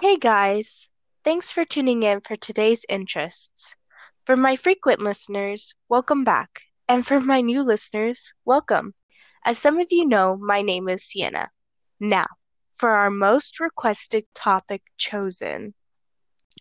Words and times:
Hey 0.00 0.16
guys, 0.18 0.88
thanks 1.24 1.50
for 1.52 1.64
tuning 1.64 2.02
in 2.02 2.20
for 2.20 2.36
today's 2.36 2.84
interests. 2.88 3.76
For 4.24 4.36
my 4.36 4.56
frequent 4.56 5.00
listeners, 5.00 5.74
welcome 5.88 6.24
back. 6.24 6.62
And 6.88 7.06
for 7.06 7.20
my 7.20 7.40
new 7.40 7.62
listeners, 7.62 8.34
welcome. 8.44 8.94
As 9.44 9.58
some 9.58 9.78
of 9.78 9.88
you 9.90 10.06
know, 10.06 10.36
my 10.36 10.62
name 10.62 10.88
is 10.88 11.04
Sienna. 11.04 11.50
Now, 12.00 12.26
for 12.74 12.90
our 12.90 13.10
most 13.10 13.60
requested 13.60 14.26
topic 14.34 14.82
chosen, 14.96 15.74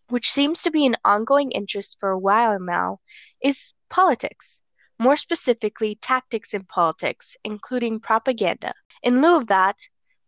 which 0.10 0.30
seems 0.30 0.62
to 0.62 0.72
be 0.72 0.86
an 0.86 0.96
ongoing 1.04 1.52
interest 1.52 1.98
for 2.00 2.10
a 2.10 2.20
while 2.20 2.60
now, 2.60 3.00
is 3.42 3.74
politics. 3.90 4.61
More 5.02 5.16
specifically, 5.16 5.96
tactics 5.96 6.54
in 6.54 6.64
politics, 6.66 7.36
including 7.44 8.00
propaganda. 8.00 8.76
In 9.02 9.20
lieu 9.20 9.36
of 9.36 9.48
that, 9.48 9.80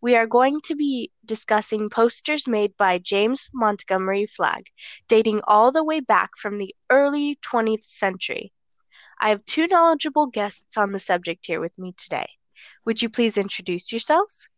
we 0.02 0.16
are 0.16 0.26
going 0.26 0.62
to 0.62 0.74
be 0.74 1.12
discussing 1.24 1.92
posters 1.92 2.48
made 2.48 2.76
by 2.76 2.98
James 2.98 3.52
Montgomery 3.54 4.26
Flagg, 4.26 4.72
dating 5.08 5.42
all 5.48 5.72
the 5.72 5.84
way 5.84 6.00
back 6.00 6.32
from 6.40 6.58
the 6.58 6.74
early 6.90 7.38
20th 7.46 7.84
century. 7.84 8.52
I 9.22 9.30
have 9.30 9.46
two 9.46 9.68
knowledgeable 9.68 10.26
guests 10.26 10.76
on 10.76 10.92
the 10.92 10.98
subject 10.98 11.46
here 11.46 11.60
with 11.60 11.78
me 11.78 11.94
today. 11.96 12.26
Would 12.84 13.00
you 13.00 13.10
please 13.10 13.38
introduce 13.38 13.92
yourselves? 13.92 14.50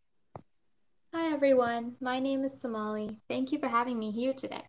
Hi 1.14 1.34
everyone, 1.34 1.98
my 2.00 2.22
name 2.22 2.46
is 2.46 2.62
Somali. 2.62 3.18
Thank 3.28 3.52
you 3.52 3.60
for 3.60 3.68
having 3.68 4.00
me 4.00 4.12
here 4.12 4.32
today. 4.32 4.64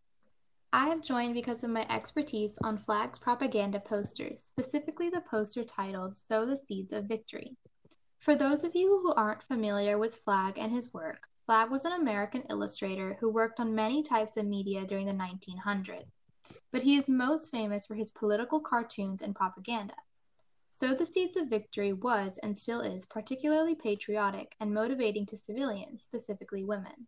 I 0.77 0.89
have 0.89 1.01
joined 1.01 1.33
because 1.33 1.65
of 1.65 1.71
my 1.71 1.87
expertise 1.89 2.59
on 2.62 2.77
Flagg's 2.77 3.19
propaganda 3.19 3.80
posters, 3.80 4.43
specifically 4.43 5.09
the 5.09 5.23
poster 5.23 5.65
titled 5.65 6.15
Sow 6.15 6.45
the 6.45 6.55
Seeds 6.55 6.93
of 6.93 7.07
Victory. 7.07 7.57
For 8.19 8.37
those 8.37 8.62
of 8.62 8.75
you 8.75 9.01
who 9.01 9.15
aren't 9.15 9.42
familiar 9.42 9.97
with 9.97 10.19
Flagg 10.19 10.59
and 10.59 10.70
his 10.70 10.92
work, 10.92 11.28
Flagg 11.47 11.70
was 11.70 11.87
an 11.87 11.92
American 11.92 12.42
illustrator 12.50 13.17
who 13.19 13.31
worked 13.31 13.59
on 13.59 13.75
many 13.75 14.03
types 14.03 14.37
of 14.37 14.45
media 14.45 14.84
during 14.84 15.09
the 15.09 15.17
1900s, 15.17 16.05
but 16.70 16.83
he 16.83 16.98
is 16.98 17.09
most 17.09 17.50
famous 17.50 17.87
for 17.87 17.95
his 17.95 18.11
political 18.11 18.61
cartoons 18.61 19.22
and 19.22 19.34
propaganda. 19.34 19.95
Sow 20.69 20.93
the 20.93 21.06
Seeds 21.06 21.39
of 21.39 21.48
Victory 21.48 21.95
was 21.95 22.39
and 22.43 22.59
still 22.59 22.83
is 22.83 23.06
particularly 23.06 23.75
patriotic 23.75 24.55
and 24.61 24.75
motivating 24.75 25.25
to 25.25 25.39
civilians, 25.39 26.03
specifically 26.03 26.65
women. 26.65 27.06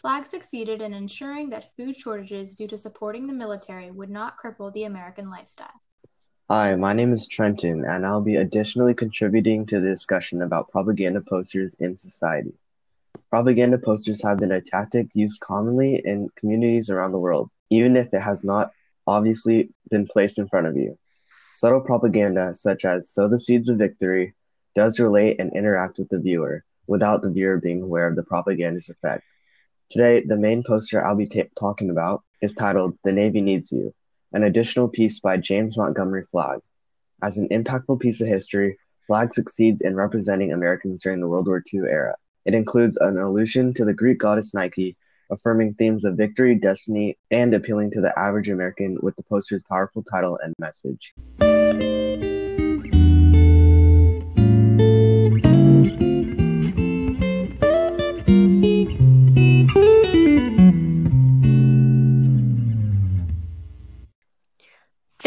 Flagg 0.00 0.26
succeeded 0.26 0.80
in 0.80 0.94
ensuring 0.94 1.50
that 1.50 1.74
food 1.76 1.96
shortages 1.96 2.54
due 2.54 2.68
to 2.68 2.78
supporting 2.78 3.26
the 3.26 3.32
military 3.32 3.90
would 3.90 4.10
not 4.10 4.38
cripple 4.38 4.72
the 4.72 4.84
American 4.84 5.28
lifestyle. 5.28 5.82
Hi, 6.48 6.76
my 6.76 6.92
name 6.92 7.10
is 7.10 7.26
Trenton, 7.26 7.84
and 7.84 8.06
I'll 8.06 8.20
be 8.20 8.36
additionally 8.36 8.94
contributing 8.94 9.66
to 9.66 9.80
the 9.80 9.88
discussion 9.88 10.40
about 10.40 10.70
propaganda 10.70 11.20
posters 11.20 11.74
in 11.80 11.96
society. 11.96 12.54
Propaganda 13.28 13.76
posters 13.76 14.22
have 14.22 14.38
been 14.38 14.52
a 14.52 14.60
tactic 14.60 15.08
used 15.14 15.40
commonly 15.40 16.00
in 16.04 16.28
communities 16.36 16.90
around 16.90 17.10
the 17.10 17.18
world, 17.18 17.50
even 17.68 17.96
if 17.96 18.14
it 18.14 18.20
has 18.20 18.44
not 18.44 18.70
obviously 19.04 19.70
been 19.90 20.06
placed 20.06 20.38
in 20.38 20.46
front 20.46 20.68
of 20.68 20.76
you. 20.76 20.96
Subtle 21.54 21.80
propaganda, 21.80 22.54
such 22.54 22.84
as 22.84 23.10
sow 23.10 23.26
the 23.26 23.40
seeds 23.40 23.68
of 23.68 23.78
victory, 23.78 24.34
does 24.76 25.00
relate 25.00 25.40
and 25.40 25.52
interact 25.56 25.98
with 25.98 26.08
the 26.08 26.20
viewer, 26.20 26.62
without 26.86 27.20
the 27.20 27.30
viewer 27.30 27.58
being 27.58 27.82
aware 27.82 28.06
of 28.06 28.14
the 28.14 28.22
propaganda's 28.22 28.90
effect. 28.90 29.24
Today, 29.90 30.22
the 30.22 30.36
main 30.36 30.62
poster 30.62 31.02
I'll 31.02 31.16
be 31.16 31.26
ta- 31.26 31.48
talking 31.58 31.88
about 31.88 32.22
is 32.42 32.52
titled 32.52 32.98
The 33.04 33.12
Navy 33.12 33.40
Needs 33.40 33.72
You 33.72 33.94
an 34.34 34.42
additional 34.42 34.86
piece 34.86 35.20
by 35.20 35.38
James 35.38 35.78
Montgomery 35.78 36.24
Flagg. 36.30 36.60
As 37.22 37.38
an 37.38 37.48
impactful 37.48 37.98
piece 37.98 38.20
of 38.20 38.28
history, 38.28 38.78
Flagg 39.06 39.32
succeeds 39.32 39.80
in 39.80 39.96
representing 39.96 40.52
Americans 40.52 41.02
during 41.02 41.20
the 41.20 41.26
World 41.26 41.46
War 41.46 41.62
II 41.72 41.80
era. 41.88 42.14
It 42.44 42.52
includes 42.52 42.98
an 42.98 43.16
allusion 43.16 43.72
to 43.74 43.86
the 43.86 43.94
Greek 43.94 44.18
goddess 44.18 44.52
Nike, 44.52 44.98
affirming 45.30 45.72
themes 45.74 46.04
of 46.04 46.18
victory, 46.18 46.54
destiny, 46.54 47.16
and 47.30 47.54
appealing 47.54 47.90
to 47.92 48.02
the 48.02 48.16
average 48.18 48.50
American 48.50 48.98
with 49.00 49.16
the 49.16 49.22
poster's 49.22 49.62
powerful 49.62 50.02
title 50.02 50.38
and 50.42 50.54
message. 50.58 51.14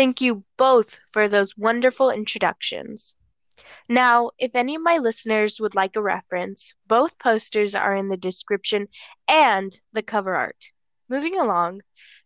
Thank 0.02 0.20
you 0.20 0.44
both 0.58 1.00
for 1.12 1.28
those 1.28 1.56
wonderful 1.56 2.10
introductions. 2.10 3.16
Now, 3.88 4.32
if 4.40 4.56
any 4.56 4.74
of 4.74 4.82
my 4.82 4.98
listeners 4.98 5.60
would 5.60 5.76
like 5.76 5.96
a 5.96 6.02
reference, 6.02 6.74
both 6.88 7.20
posters 7.20 7.76
are 7.76 7.96
in 7.96 8.10
the 8.10 8.18
description 8.18 8.88
and 9.28 9.80
the 9.94 10.02
cover 10.02 10.34
art. 10.34 10.72
Moving 11.08 11.38
along, 11.38 11.82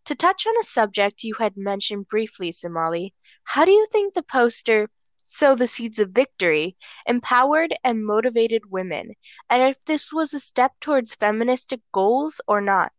to 0.06 0.14
touch 0.14 0.46
on 0.46 0.58
a 0.58 0.62
subject 0.62 1.22
you 1.22 1.34
had 1.34 1.58
mentioned 1.58 2.08
briefly, 2.08 2.50
Somali, 2.50 3.12
how 3.44 3.66
do 3.66 3.72
you 3.72 3.86
think 3.92 4.14
the 4.14 4.22
poster 4.22 4.88
Sow 5.22 5.54
the 5.54 5.66
Seeds 5.66 5.98
of 5.98 6.12
Victory 6.12 6.78
empowered 7.04 7.74
and 7.84 8.06
motivated 8.06 8.70
women, 8.70 9.12
and 9.50 9.62
if 9.62 9.84
this 9.84 10.10
was 10.14 10.32
a 10.32 10.40
step 10.40 10.72
towards 10.80 11.14
feministic 11.14 11.82
goals 11.92 12.40
or 12.48 12.62
not? 12.62 12.90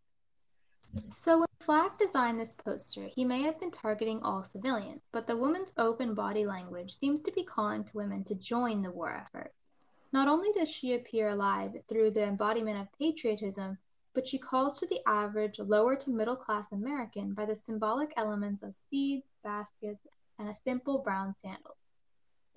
So 1.10 1.40
when 1.40 1.48
Flagg 1.60 1.98
designed 1.98 2.40
this 2.40 2.54
poster, 2.54 3.08
he 3.08 3.26
may 3.26 3.42
have 3.42 3.60
been 3.60 3.72
targeting 3.72 4.22
all 4.22 4.44
civilians, 4.44 5.02
but 5.12 5.28
the 5.28 5.38
woman's 5.38 5.74
open 5.78 6.14
body 6.14 6.46
language 6.46 6.98
seems 6.98 7.22
to 7.22 7.32
be 7.32 7.44
calling 7.44 7.84
to 7.86 7.98
women 7.98 8.24
to 8.26 8.36
join 8.36 8.82
the 8.82 8.92
war 8.92 9.12
effort. 9.12 9.54
Not 10.14 10.28
only 10.28 10.52
does 10.54 10.70
she 10.70 10.94
appear 10.94 11.30
alive 11.30 11.76
through 11.88 12.12
the 12.12 12.24
embodiment 12.24 12.80
of 12.80 12.98
patriotism, 12.98 13.78
but 14.14 14.26
she 14.26 14.38
calls 14.38 14.80
to 14.80 14.88
the 14.88 15.02
average 15.06 15.60
lower 15.60 15.96
to 15.98 16.10
middle 16.10 16.36
class 16.36 16.72
American 16.72 17.34
by 17.34 17.46
the 17.46 17.56
symbolic 17.56 18.14
elements 18.16 18.64
of 18.64 18.74
seeds, 18.74 19.28
baskets, 19.44 20.08
and 20.40 20.50
a 20.50 20.56
simple 20.56 21.00
brown 21.00 21.36
sandal. 21.36 21.76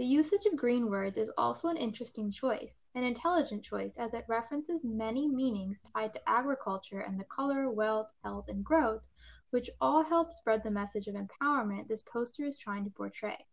The 0.00 0.06
usage 0.06 0.46
of 0.46 0.56
green 0.56 0.88
words 0.88 1.18
is 1.18 1.30
also 1.36 1.68
an 1.68 1.76
interesting 1.76 2.30
choice, 2.30 2.84
an 2.94 3.04
intelligent 3.04 3.62
choice 3.62 3.98
as 3.98 4.14
it 4.14 4.24
references 4.28 4.82
many 4.82 5.28
meanings 5.28 5.82
tied 5.94 6.14
to 6.14 6.26
agriculture 6.26 7.00
and 7.00 7.20
the 7.20 7.24
color, 7.24 7.68
wealth, 7.68 8.08
health, 8.24 8.48
and 8.48 8.64
growth, 8.64 9.02
which 9.50 9.68
all 9.78 10.02
help 10.02 10.32
spread 10.32 10.62
the 10.62 10.70
message 10.70 11.06
of 11.06 11.16
empowerment 11.16 11.86
this 11.86 12.02
poster 12.02 12.46
is 12.46 12.56
trying 12.56 12.84
to 12.84 12.90
portray. 12.90 13.44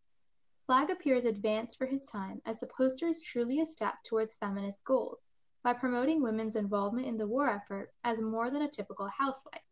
Flagg 0.66 0.90
appears 0.90 1.26
advanced 1.26 1.78
for 1.78 1.86
his 1.86 2.06
time 2.06 2.42
as 2.46 2.62
the 2.62 2.68
poster 2.68 3.08
is 3.08 3.20
truly 3.20 3.60
a 3.60 3.66
step 3.66 3.96
towards 4.06 4.36
feminist 4.36 4.86
goals 4.86 5.20
by 5.64 5.74
promoting 5.74 6.24
women's 6.24 6.56
involvement 6.56 7.08
in 7.08 7.18
the 7.18 7.28
war 7.28 7.50
effort 7.50 7.92
as 8.06 8.22
more 8.22 8.50
than 8.50 8.62
a 8.62 8.72
typical 8.72 9.10
housewife. 9.10 9.68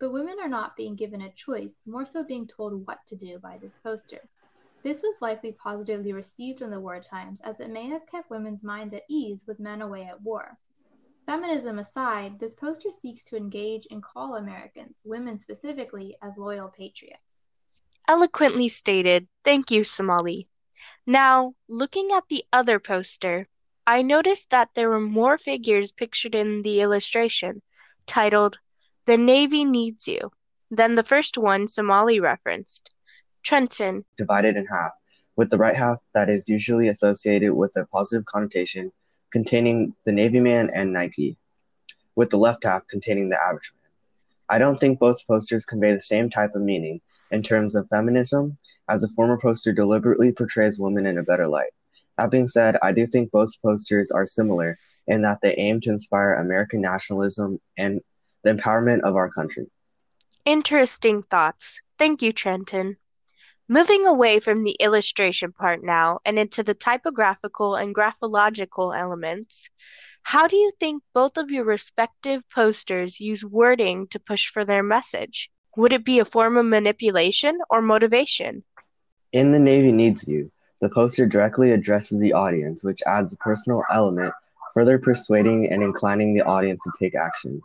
But 0.00 0.12
women 0.12 0.38
are 0.40 0.48
not 0.48 0.74
being 0.74 0.96
given 0.96 1.22
a 1.22 1.30
choice, 1.30 1.80
more 1.86 2.04
so 2.04 2.24
being 2.24 2.48
told 2.48 2.88
what 2.88 3.06
to 3.06 3.14
do 3.14 3.38
by 3.38 3.58
this 3.58 3.78
poster. 3.84 4.28
This 4.82 5.02
was 5.02 5.20
likely 5.20 5.52
positively 5.52 6.12
received 6.12 6.62
in 6.62 6.70
the 6.70 6.80
war 6.80 7.00
times, 7.00 7.40
as 7.40 7.60
it 7.60 7.70
may 7.70 7.88
have 7.88 8.06
kept 8.06 8.30
women's 8.30 8.62
minds 8.62 8.94
at 8.94 9.02
ease 9.08 9.44
with 9.46 9.58
men 9.58 9.82
away 9.82 10.04
at 10.04 10.22
war. 10.22 10.56
Feminism 11.26 11.78
aside, 11.78 12.38
this 12.38 12.54
poster 12.54 12.90
seeks 12.90 13.24
to 13.24 13.36
engage 13.36 13.86
and 13.90 14.02
call 14.02 14.36
Americans, 14.36 14.98
women 15.04 15.38
specifically, 15.38 16.16
as 16.22 16.38
loyal 16.38 16.68
patriots. 16.68 17.22
Eloquently 18.06 18.68
stated. 18.68 19.28
Thank 19.44 19.70
you, 19.70 19.84
Somali. 19.84 20.48
Now, 21.04 21.54
looking 21.68 22.12
at 22.12 22.24
the 22.28 22.44
other 22.52 22.78
poster, 22.78 23.46
I 23.86 24.02
noticed 24.02 24.50
that 24.50 24.70
there 24.74 24.88
were 24.88 25.00
more 25.00 25.36
figures 25.36 25.92
pictured 25.92 26.34
in 26.34 26.62
the 26.62 26.80
illustration, 26.80 27.62
titled 28.06 28.58
The 29.04 29.18
Navy 29.18 29.64
Needs 29.64 30.08
You, 30.08 30.30
than 30.70 30.94
the 30.94 31.02
first 31.02 31.36
one 31.36 31.68
Somali 31.68 32.20
referenced. 32.20 32.90
Trenton. 33.42 34.04
Divided 34.16 34.56
in 34.56 34.66
half, 34.66 34.92
with 35.36 35.50
the 35.50 35.58
right 35.58 35.76
half 35.76 35.98
that 36.14 36.28
is 36.28 36.48
usually 36.48 36.88
associated 36.88 37.52
with 37.52 37.76
a 37.76 37.86
positive 37.86 38.24
connotation 38.26 38.92
containing 39.30 39.94
the 40.04 40.12
Navy 40.12 40.40
man 40.40 40.70
and 40.72 40.92
Nike, 40.92 41.36
with 42.14 42.30
the 42.30 42.38
left 42.38 42.64
half 42.64 42.86
containing 42.86 43.28
the 43.28 43.42
average 43.42 43.72
man. 43.74 43.90
I 44.48 44.58
don't 44.58 44.80
think 44.80 44.98
both 44.98 45.26
posters 45.26 45.66
convey 45.66 45.92
the 45.92 46.00
same 46.00 46.30
type 46.30 46.54
of 46.54 46.62
meaning 46.62 47.00
in 47.30 47.42
terms 47.42 47.74
of 47.74 47.88
feminism, 47.88 48.56
as 48.88 49.02
the 49.02 49.08
former 49.08 49.38
poster 49.38 49.72
deliberately 49.72 50.32
portrays 50.32 50.80
women 50.80 51.06
in 51.06 51.18
a 51.18 51.22
better 51.22 51.46
light. 51.46 51.70
That 52.16 52.30
being 52.30 52.48
said, 52.48 52.78
I 52.82 52.92
do 52.92 53.06
think 53.06 53.30
both 53.30 53.60
posters 53.62 54.10
are 54.10 54.26
similar 54.26 54.78
in 55.06 55.22
that 55.22 55.40
they 55.40 55.54
aim 55.56 55.80
to 55.82 55.90
inspire 55.90 56.34
American 56.34 56.80
nationalism 56.80 57.60
and 57.76 58.00
the 58.42 58.54
empowerment 58.54 59.00
of 59.02 59.16
our 59.16 59.30
country. 59.30 59.70
Interesting 60.44 61.22
thoughts. 61.22 61.80
Thank 61.98 62.22
you, 62.22 62.32
Trenton. 62.32 62.96
Moving 63.70 64.06
away 64.06 64.40
from 64.40 64.64
the 64.64 64.78
illustration 64.80 65.52
part 65.52 65.84
now 65.84 66.20
and 66.24 66.38
into 66.38 66.62
the 66.62 66.72
typographical 66.72 67.74
and 67.74 67.94
graphological 67.94 68.98
elements, 68.98 69.68
how 70.22 70.46
do 70.46 70.56
you 70.56 70.72
think 70.80 71.02
both 71.12 71.36
of 71.36 71.50
your 71.50 71.64
respective 71.64 72.48
posters 72.48 73.20
use 73.20 73.44
wording 73.44 74.06
to 74.06 74.18
push 74.18 74.48
for 74.48 74.64
their 74.64 74.82
message? 74.82 75.50
Would 75.76 75.92
it 75.92 76.02
be 76.02 76.18
a 76.18 76.24
form 76.24 76.56
of 76.56 76.64
manipulation 76.64 77.58
or 77.68 77.82
motivation? 77.82 78.64
In 79.32 79.52
The 79.52 79.60
Navy 79.60 79.92
Needs 79.92 80.26
You, 80.26 80.50
the 80.80 80.88
poster 80.88 81.26
directly 81.26 81.70
addresses 81.72 82.18
the 82.20 82.32
audience, 82.32 82.82
which 82.82 83.02
adds 83.06 83.34
a 83.34 83.36
personal 83.36 83.82
element, 83.92 84.32
further 84.72 84.98
persuading 84.98 85.70
and 85.70 85.82
inclining 85.82 86.32
the 86.32 86.40
audience 86.40 86.82
to 86.84 86.92
take 86.98 87.14
action. 87.14 87.60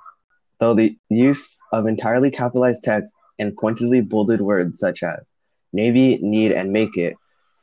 Though 0.60 0.74
the 0.74 0.98
use 1.08 1.62
of 1.72 1.88
entirely 1.88 2.30
capitalized 2.30 2.84
text 2.84 3.16
and 3.40 3.56
pointedly 3.56 4.02
bolded 4.02 4.42
words 4.42 4.80
such 4.80 5.02
as 5.02 5.20
Navy, 5.74 6.20
need, 6.22 6.52
and 6.52 6.72
make 6.72 6.98
it, 6.98 7.16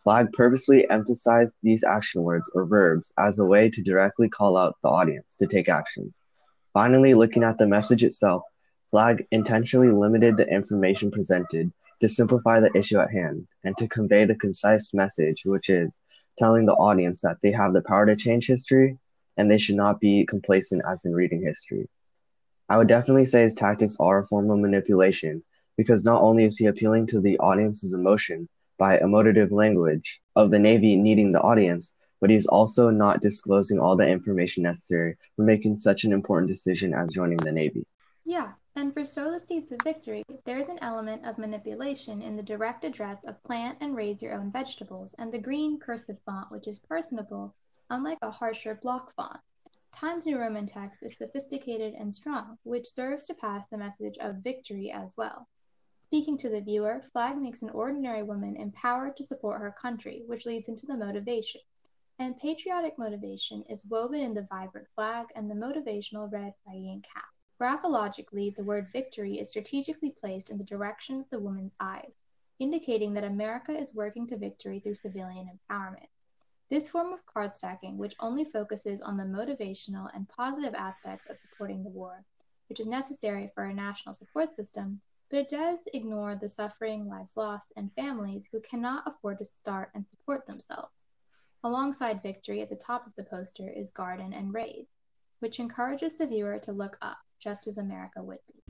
Flagg 0.02 0.32
purposely 0.32 0.88
emphasized 0.90 1.54
these 1.62 1.84
action 1.84 2.22
words 2.22 2.50
or 2.54 2.64
verbs 2.64 3.12
as 3.18 3.38
a 3.38 3.44
way 3.44 3.70
to 3.70 3.82
directly 3.82 4.28
call 4.28 4.56
out 4.56 4.76
the 4.82 4.88
audience 4.88 5.36
to 5.36 5.46
take 5.46 5.68
action. 5.68 6.12
Finally, 6.72 7.14
looking 7.14 7.44
at 7.44 7.58
the 7.58 7.66
message 7.66 8.02
itself, 8.02 8.42
Flagg 8.90 9.26
intentionally 9.30 9.92
limited 9.92 10.36
the 10.36 10.48
information 10.48 11.10
presented 11.10 11.70
to 12.00 12.08
simplify 12.08 12.58
the 12.58 12.76
issue 12.76 12.98
at 12.98 13.12
hand 13.12 13.46
and 13.62 13.76
to 13.76 13.86
convey 13.86 14.24
the 14.24 14.34
concise 14.34 14.92
message, 14.94 15.44
which 15.44 15.68
is 15.68 16.00
telling 16.38 16.66
the 16.66 16.74
audience 16.74 17.20
that 17.20 17.36
they 17.42 17.52
have 17.52 17.72
the 17.72 17.82
power 17.82 18.06
to 18.06 18.16
change 18.16 18.46
history 18.46 18.98
and 19.36 19.50
they 19.50 19.58
should 19.58 19.76
not 19.76 20.00
be 20.00 20.24
complacent 20.26 20.82
as 20.88 21.04
in 21.04 21.14
reading 21.14 21.42
history. 21.42 21.88
I 22.68 22.78
would 22.78 22.88
definitely 22.88 23.26
say 23.26 23.42
his 23.42 23.54
tactics 23.54 23.96
are 24.00 24.20
a 24.20 24.24
form 24.24 24.50
of 24.50 24.58
manipulation 24.58 25.42
because 25.76 26.04
not 26.04 26.22
only 26.22 26.44
is 26.44 26.58
he 26.58 26.66
appealing 26.66 27.06
to 27.06 27.20
the 27.20 27.38
audience's 27.38 27.92
emotion 27.92 28.48
by 28.78 28.98
emotive 28.98 29.52
language 29.52 30.20
of 30.36 30.50
the 30.50 30.58
Navy 30.58 30.96
needing 30.96 31.32
the 31.32 31.40
audience, 31.40 31.94
but 32.20 32.30
he's 32.30 32.46
also 32.46 32.90
not 32.90 33.20
disclosing 33.20 33.78
all 33.78 33.96
the 33.96 34.06
information 34.06 34.62
necessary 34.62 35.16
for 35.36 35.42
making 35.44 35.76
such 35.76 36.04
an 36.04 36.12
important 36.12 36.48
decision 36.48 36.94
as 36.94 37.12
joining 37.12 37.38
the 37.38 37.52
Navy. 37.52 37.86
Yeah, 38.24 38.52
and 38.76 38.92
for 38.92 39.04
Sow 39.04 39.30
the 39.30 39.40
Seeds 39.40 39.72
of 39.72 39.78
Victory, 39.82 40.22
there 40.44 40.58
is 40.58 40.68
an 40.68 40.78
element 40.82 41.24
of 41.24 41.38
manipulation 41.38 42.22
in 42.22 42.36
the 42.36 42.42
direct 42.42 42.84
address 42.84 43.24
of 43.24 43.42
plant 43.42 43.78
and 43.80 43.96
raise 43.96 44.22
your 44.22 44.34
own 44.34 44.52
vegetables 44.52 45.14
and 45.18 45.32
the 45.32 45.38
green 45.38 45.78
cursive 45.78 46.18
font, 46.24 46.50
which 46.50 46.68
is 46.68 46.78
personable, 46.78 47.54
unlike 47.88 48.18
a 48.22 48.30
harsher 48.30 48.78
block 48.80 49.12
font. 49.12 49.40
Times 49.92 50.26
New 50.26 50.38
Roman 50.38 50.66
text 50.66 51.02
is 51.02 51.18
sophisticated 51.18 51.94
and 51.94 52.14
strong, 52.14 52.58
which 52.62 52.86
serves 52.86 53.26
to 53.26 53.34
pass 53.34 53.66
the 53.68 53.76
message 53.76 54.16
of 54.18 54.36
victory 54.36 54.92
as 54.92 55.14
well. 55.16 55.48
Speaking 56.10 56.36
to 56.38 56.48
the 56.48 56.60
viewer, 56.60 57.04
Flagg 57.12 57.38
makes 57.38 57.62
an 57.62 57.70
ordinary 57.70 58.24
woman 58.24 58.56
empowered 58.56 59.16
to 59.16 59.22
support 59.22 59.60
her 59.60 59.70
country, 59.70 60.24
which 60.26 60.44
leads 60.44 60.68
into 60.68 60.84
the 60.84 60.96
motivation. 60.96 61.60
And 62.18 62.36
patriotic 62.36 62.98
motivation 62.98 63.62
is 63.70 63.84
woven 63.84 64.20
in 64.20 64.34
the 64.34 64.48
vibrant 64.50 64.88
flag 64.96 65.28
and 65.36 65.48
the 65.48 65.54
motivational 65.54 66.28
red 66.32 66.54
Phrygian 66.66 67.00
cap. 67.02 67.26
Graphologically, 67.60 68.52
the 68.52 68.64
word 68.64 68.88
victory 68.88 69.38
is 69.38 69.50
strategically 69.50 70.10
placed 70.10 70.50
in 70.50 70.58
the 70.58 70.64
direction 70.64 71.20
of 71.20 71.30
the 71.30 71.38
woman's 71.38 71.76
eyes, 71.78 72.16
indicating 72.58 73.14
that 73.14 73.22
America 73.22 73.70
is 73.70 73.94
working 73.94 74.26
to 74.26 74.36
victory 74.36 74.80
through 74.80 74.96
civilian 74.96 75.48
empowerment. 75.48 76.08
This 76.68 76.90
form 76.90 77.12
of 77.12 77.24
card 77.24 77.54
stacking, 77.54 77.98
which 77.98 78.16
only 78.18 78.42
focuses 78.42 79.00
on 79.00 79.16
the 79.16 79.22
motivational 79.22 80.10
and 80.12 80.28
positive 80.28 80.74
aspects 80.74 81.26
of 81.30 81.36
supporting 81.36 81.84
the 81.84 81.90
war, 81.90 82.24
which 82.68 82.80
is 82.80 82.88
necessary 82.88 83.48
for 83.54 83.66
a 83.66 83.72
national 83.72 84.16
support 84.16 84.52
system, 84.56 85.00
but 85.30 85.38
it 85.38 85.48
does 85.48 85.86
ignore 85.94 86.34
the 86.34 86.48
suffering, 86.48 87.08
lives 87.08 87.36
lost, 87.36 87.72
and 87.76 87.92
families 87.94 88.48
who 88.50 88.60
cannot 88.60 89.04
afford 89.06 89.38
to 89.38 89.44
start 89.44 89.90
and 89.94 90.08
support 90.08 90.44
themselves. 90.46 91.06
Alongside 91.62 92.22
victory 92.22 92.62
at 92.62 92.68
the 92.68 92.74
top 92.74 93.06
of 93.06 93.14
the 93.14 93.22
poster 93.22 93.68
is 93.68 93.90
garden 93.92 94.32
and 94.32 94.52
raise, 94.52 94.88
which 95.38 95.60
encourages 95.60 96.16
the 96.16 96.26
viewer 96.26 96.58
to 96.58 96.72
look 96.72 96.98
up 97.00 97.18
just 97.38 97.68
as 97.68 97.78
America 97.78 98.20
would 98.20 98.38
be. 98.48 98.60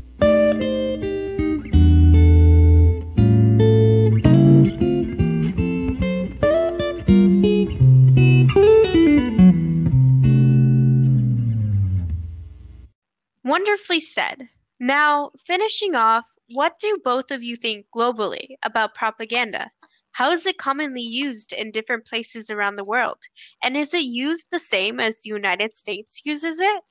Wonderfully 13.43 14.01
said. 14.01 14.49
Now, 14.79 15.31
finishing 15.39 15.95
off, 15.95 16.27
what 16.53 16.79
do 16.81 16.99
both 17.05 17.31
of 17.31 17.45
you 17.45 17.55
think 17.55 17.87
globally 17.95 18.57
about 18.65 18.95
propaganda? 18.95 19.71
How 20.13 20.33
is 20.33 20.45
it 20.47 20.59
commonly 20.59 21.03
used 21.03 21.53
in 21.53 21.71
different 21.71 22.07
places 22.07 22.51
around 22.51 22.75
the 22.75 22.85
world? 22.85 23.19
And 23.63 23.77
is 23.77 23.95
it 23.95 24.03
used 24.03 24.49
the 24.51 24.59
same 24.59 24.99
as 24.99 25.21
the 25.21 25.31
United 25.31 25.77
States 25.77 26.23
uses 26.25 26.59
it? 26.61 26.83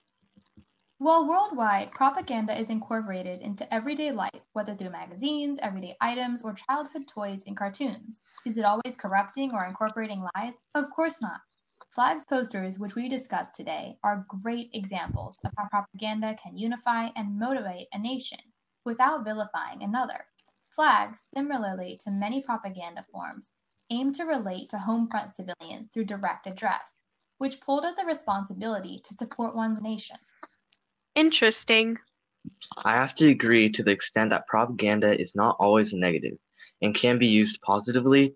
Well, 0.98 1.28
worldwide, 1.28 1.92
propaganda 1.92 2.58
is 2.58 2.70
incorporated 2.70 3.42
into 3.42 3.72
everyday 3.74 4.12
life, 4.12 4.42
whether 4.54 4.76
through 4.76 4.92
magazines, 4.92 5.60
everyday 5.62 5.96
items, 6.00 6.42
or 6.42 6.54
childhood 6.54 7.08
toys 7.08 7.46
and 7.46 7.58
cartoons. 7.58 8.22
Is 8.46 8.58
it 8.58 8.66
always 8.66 8.96
corrupting 8.98 9.52
or 9.54 9.66
incorporating 9.66 10.26
lies? 10.36 10.58
Of 10.76 10.86
course 10.96 11.22
not. 11.22 11.40
Flagg's 11.92 12.26
posters, 12.26 12.80
which 12.80 12.96
we 12.96 13.10
discussed 13.10 13.56
today, 13.56 13.98
are 14.04 14.26
great 14.42 14.70
examples 14.74 15.38
of 15.44 15.52
how 15.58 15.68
propaganda 15.70 16.36
can 16.42 16.58
unify 16.58 17.10
and 17.16 17.38
motivate 17.38 17.88
a 17.92 18.00
nation 18.00 18.40
without 18.86 19.24
vilifying 19.24 19.84
another. 19.84 20.26
Flagg's, 20.70 21.26
similarly 21.34 22.00
to 22.04 22.12
many 22.12 22.42
propaganda 22.42 23.04
forms, 23.12 23.52
aim 23.90 24.14
to 24.14 24.24
relate 24.24 24.70
to 24.70 24.78
home 24.78 25.08
front 25.10 25.34
civilians 25.34 25.90
through 25.94 26.06
direct 26.06 26.48
address, 26.48 27.04
which 27.38 27.62
pulled 27.62 27.86
at 27.86 27.96
the 27.98 28.06
responsibility 28.06 29.02
to 29.04 29.14
support 29.14 29.56
one's 29.56 29.82
nation. 29.82 30.18
Interesting. 31.16 31.98
I 32.78 32.94
have 32.94 33.16
to 33.16 33.28
agree 33.28 33.70
to 33.72 33.84
the 33.84 33.92
extent 33.92 34.30
that 34.30 34.48
propaganda 34.48 35.20
is 35.20 35.36
not 35.36 35.58
always 35.60 35.94
negative 35.94 36.38
and 36.82 36.96
can 36.96 37.18
be 37.18 37.28
used 37.28 37.62
positively 37.62 38.36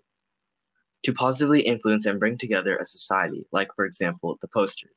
to 1.04 1.14
positively 1.14 1.62
influence 1.62 2.06
and 2.06 2.20
bring 2.20 2.38
together 2.38 2.78
a 2.78 2.86
society, 2.86 3.46
like, 3.52 3.70
for 3.76 3.86
example, 3.86 4.38
the 4.42 4.48
posters. 4.48 4.92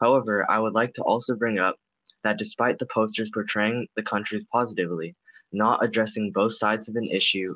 However, 0.00 0.50
I 0.50 0.58
would 0.58 0.74
like 0.74 0.94
to 0.94 1.02
also 1.02 1.36
bring 1.36 1.58
up 1.58 1.76
that 2.24 2.38
despite 2.38 2.78
the 2.78 2.86
posters 2.86 3.30
portraying 3.32 3.86
the 3.96 4.02
countries 4.02 4.46
positively, 4.52 5.14
not 5.52 5.84
addressing 5.84 6.32
both 6.32 6.54
sides 6.54 6.88
of 6.88 6.96
an 6.96 7.08
issue 7.08 7.54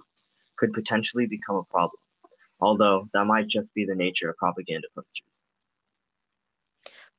could 0.56 0.72
potentially 0.72 1.26
become 1.26 1.56
a 1.56 1.64
problem, 1.64 2.00
although 2.60 3.08
that 3.12 3.24
might 3.26 3.48
just 3.48 3.72
be 3.74 3.84
the 3.84 3.94
nature 3.94 4.30
of 4.30 4.36
propaganda 4.36 4.88
posters. 4.94 5.22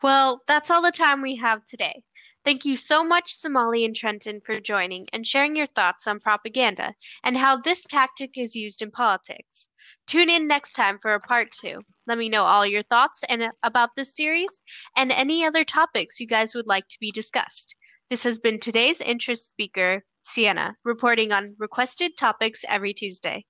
Well, 0.03 0.41
that's 0.47 0.69
all 0.69 0.81
the 0.81 0.91
time 0.91 1.21
we 1.21 1.35
have 1.37 1.65
today. 1.65 2.03
Thank 2.45 2.65
you 2.65 2.77
so 2.77 3.03
much, 3.03 3.33
Somali 3.33 3.83
and 3.83 3.95
Trenton, 3.95 4.41
for 4.41 4.59
joining 4.59 5.07
and 5.11 5.25
sharing 5.25 5.55
your 5.55 5.65
thoughts 5.65 6.07
on 6.07 6.19
propaganda 6.19 6.93
and 7.23 7.35
how 7.35 7.57
this 7.57 7.83
tactic 7.83 8.37
is 8.37 8.55
used 8.55 8.81
in 8.81 8.91
politics. 8.91 9.67
Tune 10.07 10.29
in 10.29 10.47
next 10.47 10.73
time 10.73 10.99
for 11.01 11.13
a 11.13 11.19
part 11.19 11.51
two. 11.51 11.81
Let 12.07 12.17
me 12.17 12.29
know 12.29 12.43
all 12.43 12.65
your 12.65 12.83
thoughts 12.83 13.23
and 13.29 13.43
uh, 13.43 13.51
about 13.63 13.95
this 13.95 14.15
series 14.15 14.61
and 14.95 15.11
any 15.11 15.45
other 15.45 15.63
topics 15.63 16.19
you 16.19 16.27
guys 16.27 16.55
would 16.55 16.67
like 16.67 16.87
to 16.87 16.99
be 16.99 17.11
discussed. 17.11 17.75
This 18.09 18.23
has 18.23 18.39
been 18.39 18.59
today's 18.59 19.01
interest 19.01 19.49
speaker, 19.49 20.03
Sienna, 20.21 20.75
reporting 20.83 21.31
on 21.31 21.55
requested 21.59 22.17
topics 22.17 22.63
every 22.67 22.93
Tuesday. 22.93 23.45